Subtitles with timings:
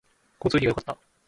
[0.39, 0.97] 交通費が良かった